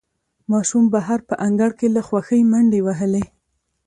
[0.51, 3.23] ماشوم بهر په انګړ کې له خوښۍ منډې وهلې